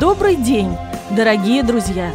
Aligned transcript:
Добрый 0.00 0.34
день, 0.34 0.78
дорогие 1.10 1.62
друзья! 1.62 2.10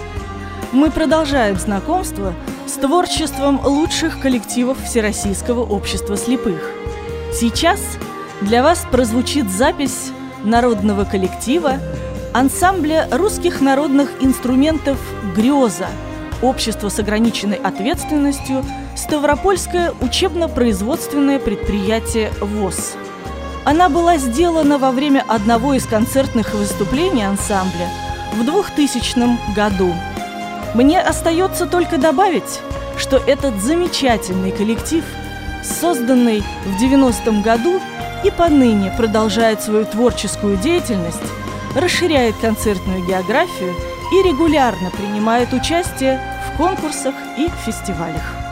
Мы 0.72 0.90
продолжаем 0.90 1.56
знакомство 1.58 2.34
с 2.66 2.72
творчеством 2.72 3.64
лучших 3.64 4.20
коллективов 4.22 4.84
Всероссийского 4.84 5.64
общества 5.64 6.18
слепых. 6.18 6.72
Сейчас 7.32 7.80
для 8.42 8.64
вас 8.64 8.88
прозвучит 8.90 9.52
запись 9.52 10.10
народного 10.44 11.04
коллектива 11.04 11.74
ансамбля 12.34 13.08
русских 13.12 13.62
народных 13.62 14.10
инструментов 14.20 14.98
«Греза» 15.36 15.88
Общество 16.42 16.90
с 16.90 16.98
ограниченной 16.98 17.58
ответственностью 17.58 18.66
Ставропольское 18.96 19.94
учебно-производственное 20.02 21.38
предприятие 21.38 22.32
ВОЗ. 22.42 22.96
Она 23.66 23.90
была 23.90 24.18
сделана 24.18 24.78
во 24.78 24.92
время 24.92 25.26
одного 25.28 25.74
из 25.74 25.88
концертных 25.88 26.54
выступлений 26.54 27.24
ансамбля 27.24 27.90
в 28.34 28.46
2000 28.46 29.56
году. 29.56 29.92
Мне 30.76 31.02
остается 31.02 31.66
только 31.66 31.98
добавить, 31.98 32.60
что 32.96 33.18
этот 33.18 33.60
замечательный 33.60 34.52
коллектив, 34.52 35.04
созданный 35.64 36.44
в 36.66 36.80
90-м 36.80 37.42
году 37.42 37.82
и 38.24 38.30
поныне 38.30 38.94
продолжает 38.96 39.64
свою 39.64 39.86
творческую 39.86 40.58
деятельность, 40.58 41.18
расширяет 41.76 42.36
концертную 42.38 43.04
географию 43.04 43.74
и 44.14 44.28
регулярно 44.28 44.92
принимает 44.92 45.54
участие 45.54 46.22
в 46.48 46.58
конкурсах 46.58 47.16
и 47.36 47.50
фестивалях. 47.66 48.45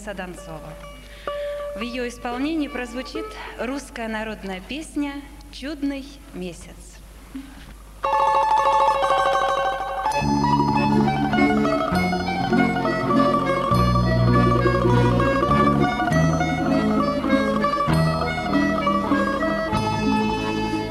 Лариса 0.00 0.14
Донцова. 0.14 0.72
В 1.76 1.80
ее 1.82 2.08
исполнении 2.08 2.68
прозвучит 2.68 3.26
русская 3.58 4.08
народная 4.08 4.62
песня 4.66 5.12
«Чудный 5.52 6.06
месяц». 6.32 6.96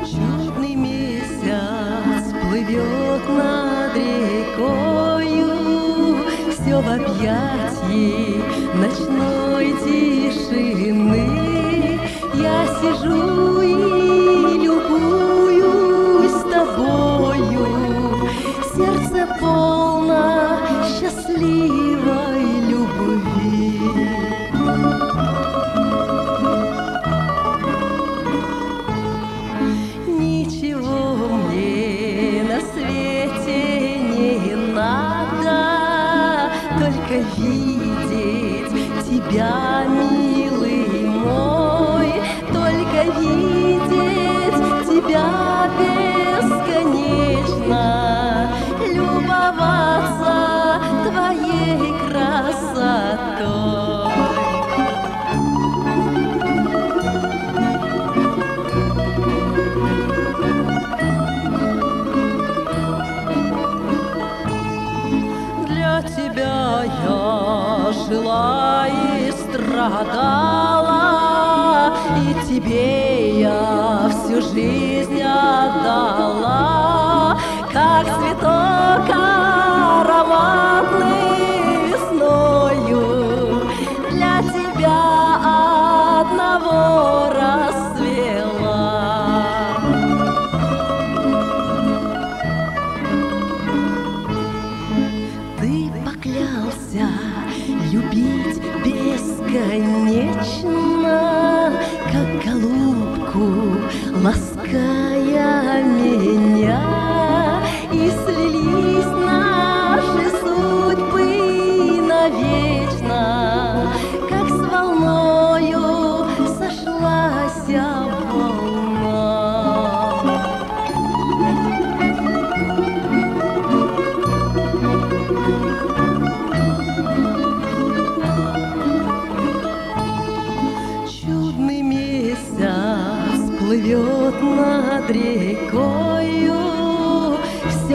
Чудный 0.06 0.76
месяц 0.76 2.32
плывет 2.44 2.99
в 6.82 6.88
объятии 6.88 8.42
ночной 8.74 9.74
тишины. 9.84 11.26
Я 12.36 12.66
сижу 12.80 13.49
страдала, 69.90 70.94
и 72.18 72.34
тебе 72.48 73.40
я 73.42 74.10
всю 74.10 74.42
жизнь 74.42 75.22
отдала, 75.22 76.79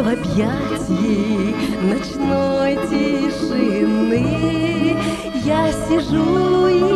в 0.04 0.06
объятии 0.06 1.54
ночной 1.82 2.76
тишины. 2.90 4.26
Я 5.44 5.72
сижу 5.72 6.66
и 6.66 6.93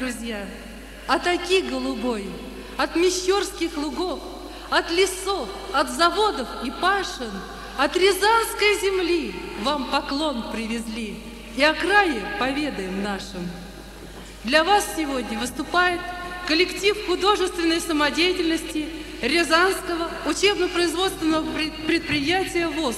друзья! 0.00 0.46
От 1.06 1.26
Оки 1.26 1.60
голубой, 1.60 2.24
от 2.78 2.96
Мещерских 2.96 3.76
лугов, 3.76 4.20
от 4.70 4.90
лесов, 4.90 5.48
от 5.74 5.90
заводов 5.90 6.48
и 6.64 6.70
пашин, 6.70 7.30
от 7.76 7.96
Рязанской 7.96 8.80
земли 8.80 9.34
вам 9.62 9.90
поклон 9.90 10.50
привезли 10.52 11.22
и 11.56 11.62
о 11.62 11.74
крае 11.74 12.22
поведаем 12.38 13.02
нашим. 13.02 13.48
Для 14.44 14.64
вас 14.64 14.86
сегодня 14.96 15.38
выступает 15.38 16.00
коллектив 16.46 16.96
художественной 17.06 17.80
самодеятельности 17.80 18.88
Рязанского 19.20 20.08
учебно-производственного 20.24 21.44
пред- 21.52 21.86
предприятия 21.86 22.68
ВОЗ. 22.68 22.96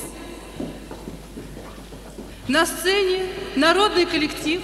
На 2.46 2.64
сцене 2.64 3.26
народный 3.56 4.04
коллектив, 4.04 4.62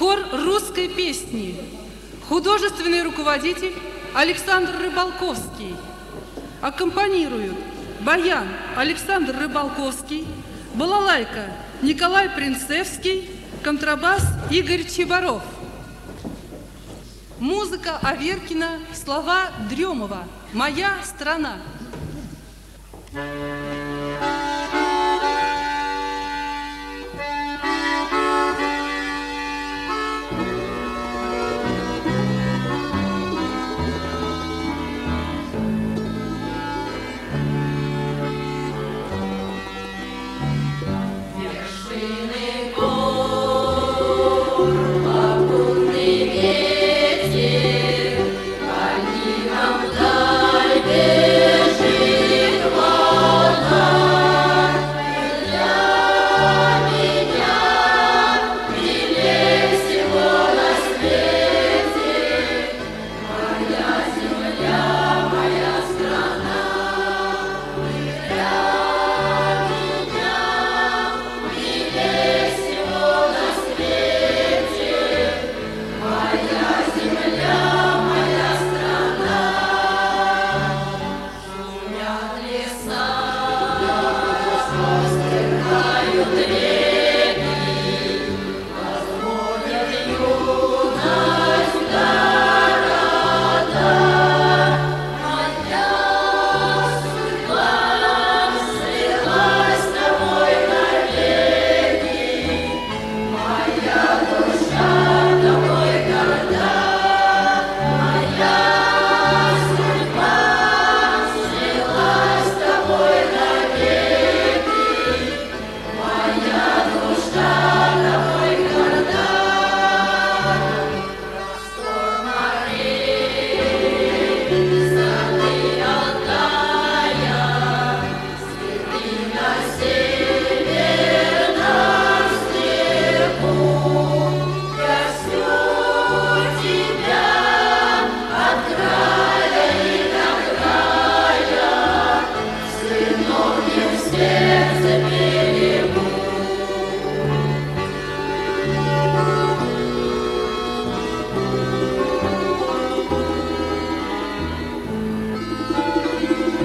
хор 0.00 0.18
русской 0.32 0.88
песни, 0.88 1.54
художественный 2.26 3.02
руководитель 3.02 3.74
Александр 4.14 4.70
Рыбалковский. 4.82 5.76
Аккомпанируют 6.62 7.54
баян 8.00 8.48
Александр 8.76 9.36
Рыбалковский, 9.38 10.26
балалайка 10.72 11.48
Николай 11.82 12.30
Принцевский, 12.30 13.28
контрабас 13.62 14.22
Игорь 14.50 14.84
Чебаров. 14.84 15.42
Музыка 17.38 17.98
Аверкина, 18.02 18.78
слова 18.94 19.50
Дремова 19.68 20.24
«Моя 20.54 20.94
страна». 21.04 21.58
Ветер, 23.12 23.89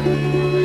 Música 0.05 0.64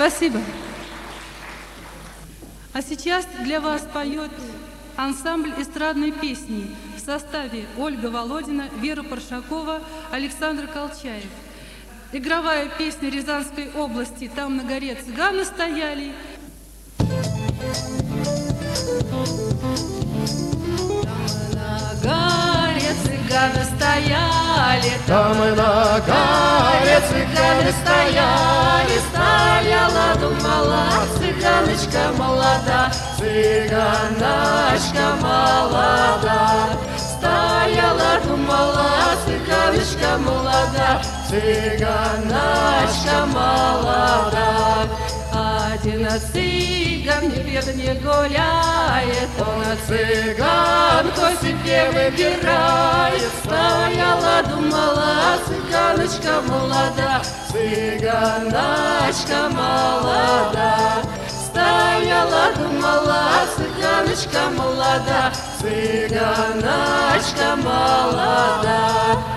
Спасибо. 0.00 0.40
А 2.72 2.80
сейчас 2.80 3.26
для 3.44 3.60
вас 3.60 3.82
поет 3.92 4.30
ансамбль 4.96 5.52
эстрадной 5.58 6.10
песни 6.10 6.74
в 6.96 7.00
составе 7.00 7.66
Ольга 7.76 8.06
Володина, 8.06 8.70
Вера 8.80 9.02
Паршакова, 9.02 9.82
Александр 10.10 10.68
Колчаев. 10.68 11.28
Игровая 12.12 12.70
песня 12.78 13.10
Рязанской 13.10 13.70
области 13.76 14.32
«Там 14.34 14.56
на 14.56 14.64
горе 14.64 14.94
цыганы 14.94 15.44
стояли». 15.44 16.14
горе 19.10 19.49
цыганы 23.30 23.64
стояли, 23.64 24.92
Там 25.06 25.32
и 25.32 25.50
на 25.50 26.00
горе 26.00 27.00
цыгане 27.08 27.72
стояли, 27.80 28.98
стояла, 29.10 30.14
думала, 30.20 30.84
цыганочка 31.16 32.12
молода, 32.18 32.90
цыганочка 33.18 35.06
молода. 35.22 36.40
стояла, 36.98 38.20
думала, 38.24 38.90
цыганочка 39.24 40.18
молода, 40.18 41.02
Цыганочка 41.28 43.16
молода. 43.26 44.50
Один 45.82 46.06
цыган 46.10 47.28
не 47.30 47.42
пьет, 47.42 47.74
не 47.74 47.94
гуляет, 48.00 49.30
он 49.38 49.62
от 49.62 49.78
Цыганку 49.86 51.26
себе 51.40 51.90
выбирает, 51.90 53.22
Стояла, 53.42 54.42
думала, 54.42 55.38
цыганочка 55.46 56.42
молода, 56.46 57.22
цыганочка 57.50 59.40
молода. 59.50 61.02
Стояла, 61.28 62.52
думала, 62.56 63.22
цыганочка 63.56 64.50
молода, 64.56 65.32
Цыганочка 65.60 67.56
молода. 67.56 69.29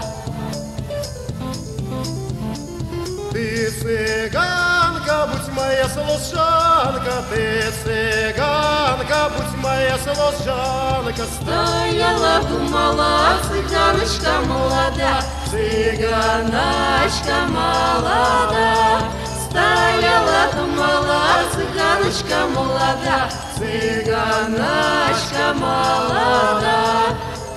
Моя 5.84 5.90
служанка, 5.90 7.24
ты 7.30 7.72
цыганка, 7.84 9.32
будь 9.36 9.63
моя 9.63 9.98
служанка. 9.98 11.24
Стояла, 11.42 12.42
думала, 12.48 13.38
цыганочка 13.48 14.34
молода, 14.48 15.22
Цыганочка 15.50 17.48
молода. 17.50 19.02
Стояла, 19.50 20.42
думала, 20.56 21.22
цыганочка 21.54 22.48
молода, 22.56 23.30
Цыганочка 23.58 25.54
молода, 25.56 26.80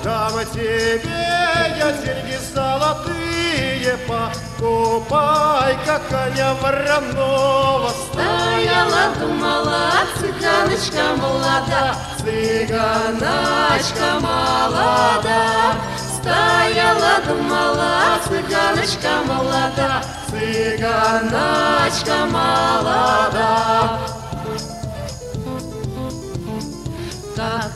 Дам 0.03 0.33
тебе 0.53 1.11
я 1.79 1.93
деньги 1.93 2.39
золотые, 2.55 3.26
Покупай-ка 4.59 6.01
коня 6.11 6.55
вороного. 6.55 7.91
Стояла, 7.91 9.15
думала, 9.21 9.93
цыганочка 10.19 11.05
молода, 11.17 11.95
Цыганочка 12.19 14.09
молода. 14.21 15.77
Стояла, 15.97 17.15
думала, 17.29 18.19
цыганочка 18.29 19.13
молода, 19.25 20.03
Цыганочка 20.31 22.17
молода. 22.27 24.01
Как 27.37 27.71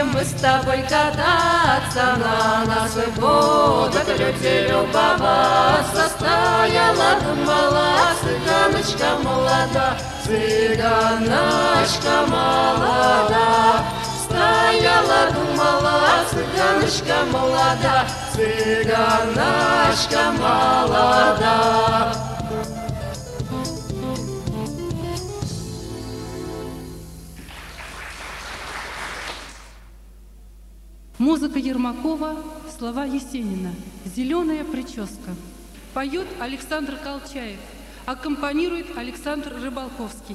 поедем 0.00 0.12
мы 0.12 0.24
с 0.24 0.32
тобой 0.40 0.82
кататься, 0.82 2.16
на 2.16 2.86
и 2.86 3.10
будут 3.12 4.08
люди 4.18 4.68
любоваться. 4.68 6.08
Стояла, 6.08 7.20
думала, 7.20 8.14
цыганочка 8.20 9.18
молода, 9.22 9.96
Цыганочка 10.24 12.14
молода. 12.28 13.84
Стояла, 14.24 15.30
думала, 15.32 16.24
цыганочка 16.30 17.18
молода, 17.30 18.06
Цыганочка 18.32 20.22
молода. 20.38 22.29
Музыка 31.20 31.58
Ермакова, 31.58 32.34
слова 32.78 33.04
Есенина. 33.04 33.74
«Зеленая 34.06 34.64
прическа». 34.64 35.32
Поет 35.92 36.26
Александр 36.40 36.96
Колчаев. 36.96 37.58
Аккомпанирует 38.06 38.96
Александр 38.96 39.52
Рыбалковский. 39.62 40.34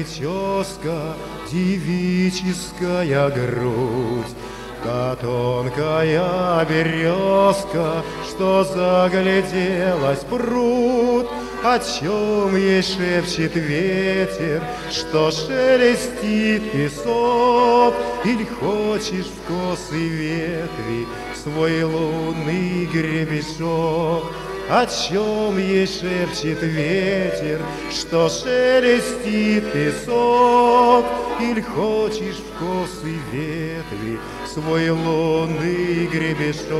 Прическа, 0.00 1.14
девическая 1.50 3.28
грудь, 3.30 4.34
Та 4.82 5.14
тонкая 5.16 6.64
березка, 6.64 8.02
что 8.26 8.64
загляделась 8.64 10.20
пруд, 10.20 11.28
О 11.62 11.78
чем 11.78 12.56
ей 12.56 12.82
шепчет 12.82 13.54
ветер, 13.56 14.62
что 14.90 15.30
шелестит 15.30 16.72
песок, 16.72 17.94
Или 18.24 18.46
хочешь 18.58 19.26
в 19.26 19.46
косы 19.46 20.08
ветви 20.08 21.06
свой 21.34 21.82
лунный 21.82 22.86
гребешок. 22.86 24.24
О 24.72 24.86
чем 24.86 25.58
ей 25.58 25.84
шепчет 25.84 26.62
ветер, 26.62 27.60
что 27.90 28.28
шелестит 28.28 29.72
песок, 29.72 31.04
Или 31.40 31.60
хочешь 31.60 32.36
в 32.36 32.56
косы 32.56 33.18
ветви 33.32 34.20
свой 34.46 34.90
лунный 34.90 36.06
гребешок. 36.06 36.70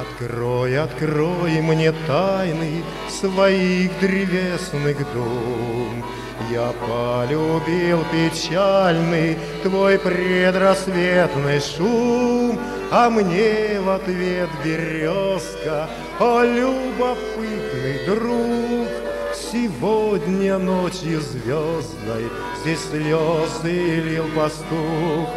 Открой, 0.00 0.78
открой 0.78 1.60
мне 1.60 1.90
тайны 2.06 2.84
своих 3.08 3.98
древесных 3.98 4.98
дум. 5.12 6.04
Я 6.48 6.72
полюбил 6.72 8.04
печальный 8.10 9.36
твой 9.62 9.98
предрассветный 9.98 11.60
шум, 11.60 12.58
А 12.90 13.10
мне 13.10 13.80
в 13.80 13.88
ответ 13.90 14.48
березка, 14.64 15.88
о 16.18 16.42
любопытный 16.42 18.04
друг. 18.06 18.88
Сегодня 19.34 20.58
ночью 20.58 21.20
звездной 21.20 22.30
здесь 22.62 22.80
слезы 22.90 24.00
лил 24.00 24.26
пастух. 24.34 25.28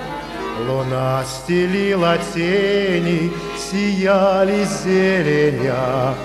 Луна 0.67 1.23
стелила 1.25 2.17
тени, 2.33 3.31
сияли 3.57 4.65
зеленя. 4.83 6.15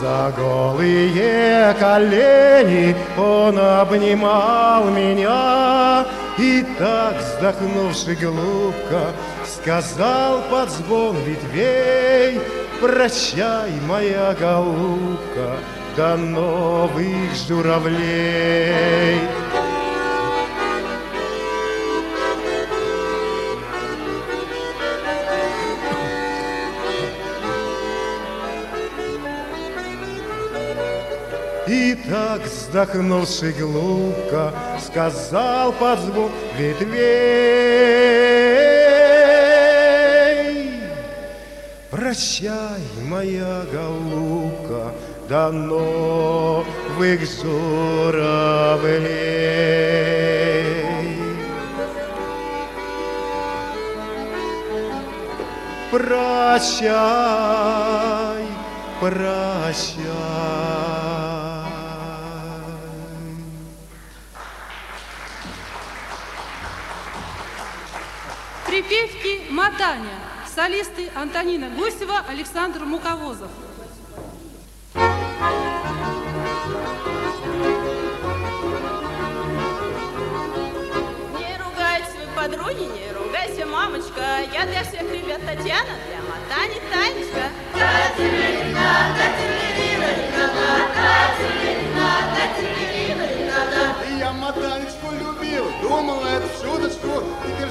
За 0.00 0.32
голые 0.36 1.74
колени 1.74 2.94
он 3.18 3.58
обнимал 3.58 4.84
меня 4.90 6.06
И 6.38 6.64
так, 6.78 7.16
вздохнувши 7.18 8.14
глубко, 8.14 9.10
сказал 9.44 10.42
под 10.50 10.70
звон 10.70 11.16
ветвей 11.24 12.40
Прощай, 12.80 13.72
моя 13.88 14.36
голубка, 14.38 15.56
до 15.96 16.16
новых 16.16 17.34
журавлей. 17.48 19.18
Так 31.68 32.40
вздохнувший 32.46 33.52
глубко 33.52 34.52
сказал 34.80 35.72
под 35.72 35.98
звук 35.98 36.30
ветвей. 36.58 37.58
Прощай, 41.90 42.80
моя 43.04 43.64
голубка, 43.70 44.92
до 45.28 45.52
новых 45.52 47.20
журавлей. 47.26 48.38
Прощай, 55.90 56.86
прощай. 59.00 60.67
«Мотаня». 69.58 70.14
Солисты 70.54 71.10
Антонина 71.16 71.68
Гусева, 71.70 72.20
Александр 72.28 72.84
Муковозов. 72.84 73.50
Не 81.34 81.58
ругайтесь 81.58 82.14
вы, 82.14 82.26
подруги, 82.36 82.84
не 82.84 83.12
ругайся, 83.12 83.66
мамочка. 83.66 84.22
Я 84.52 84.64
для 84.66 84.84
всех 84.84 85.02
ребят 85.12 85.40
Татьяна, 85.44 85.94
для 86.06 86.20
Матани 86.22 86.80
Танечка. 86.92 87.50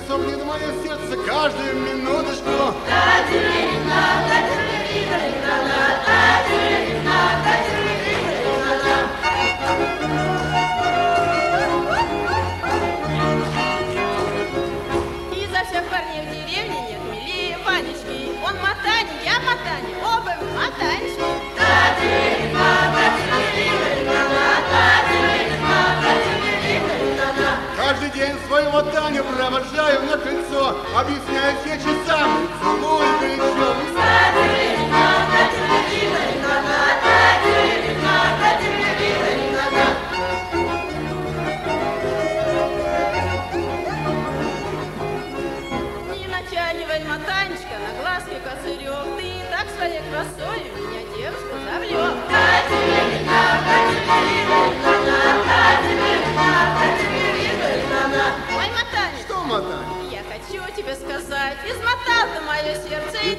Сохнет 0.08 0.44
мое 0.46 0.84
сердце 0.84 1.18
каждую 1.26 1.76
минуточку. 1.76 2.74
День 28.18 28.36
своего 28.48 28.82
Таню 28.82 29.24
провожаю 29.24 30.02
на 30.08 30.18
крыльцо, 30.18 30.76
объясняю 30.98 31.56
все 31.62 31.78
часами, 31.78 32.48
целую 32.60 33.20
горячо. 33.20 33.57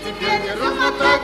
Теперь 0.08 0.40
не 0.40 0.52
размотать. 0.52 1.20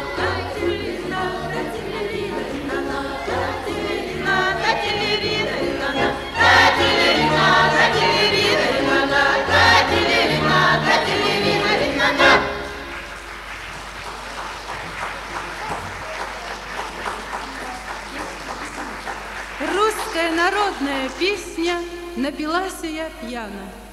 Русская 19.61 20.31
народная 20.33 21.09
песня 21.19 21.79
«Напилась 22.17 22.73
я 22.83 23.09
пьяна». 23.21 23.84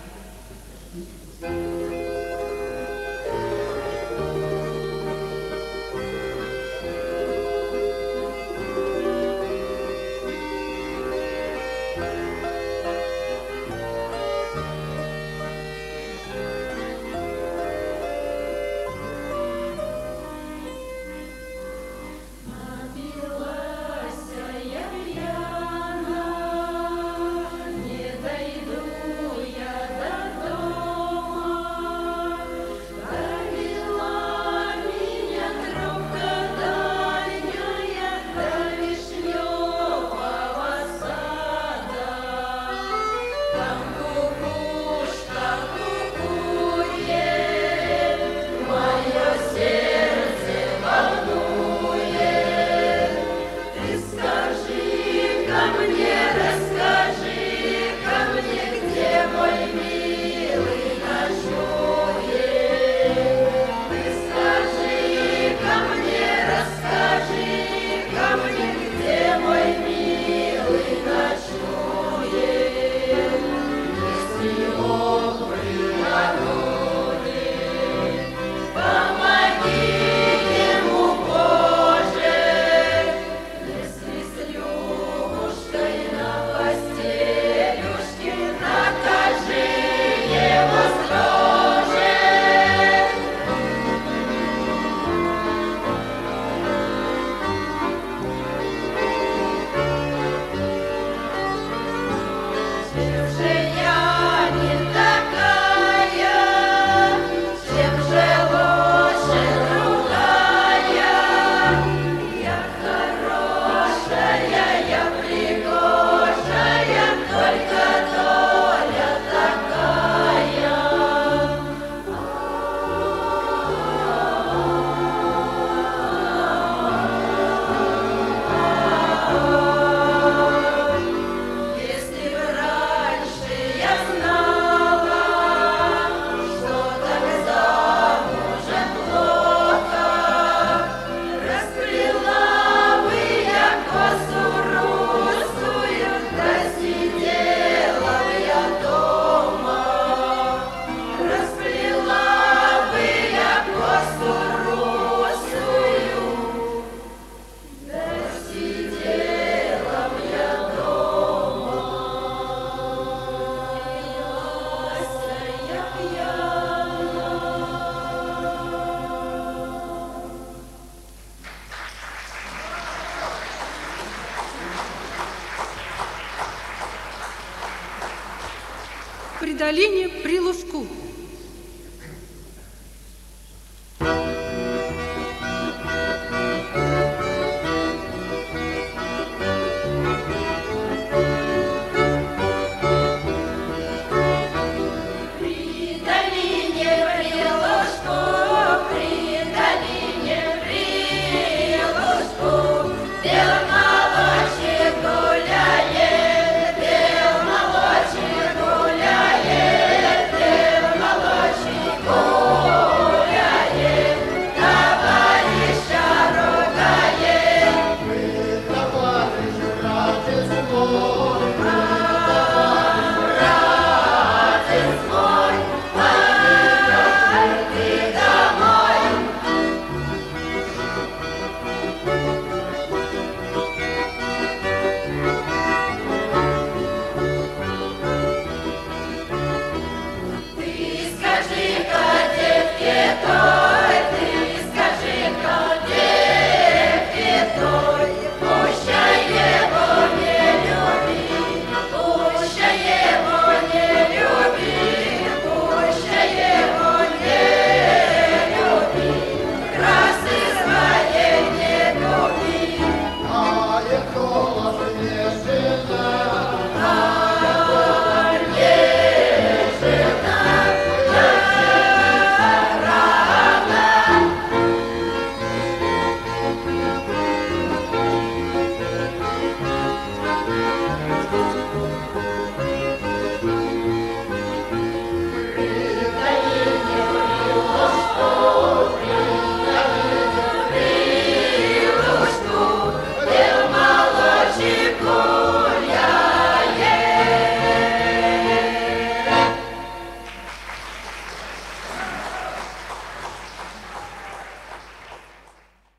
Долине 179.61 180.09
при 180.23 180.39
лужку. 180.39 180.87